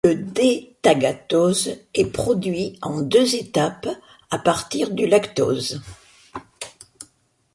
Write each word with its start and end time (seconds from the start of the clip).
Le 0.03 0.15
D-tagatose 0.15 1.77
est 1.93 2.07
produit 2.11 2.79
en 2.81 3.03
deux 3.03 3.35
étapes 3.35 3.87
à 4.31 4.39
partir 4.39 4.89
du 4.89 5.05
lactose. 5.05 5.79